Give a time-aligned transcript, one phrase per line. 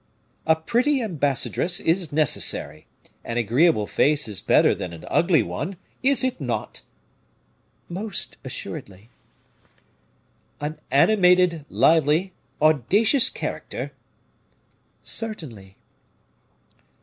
[0.47, 2.87] "A pretty ambassadress is necessary;
[3.23, 6.81] an agreeable face is better than an ugly one, is it not?"
[7.87, 9.11] "Most assuredly."
[10.59, 13.91] "An animated, lively, audacious character."
[15.03, 15.75] "Certainly."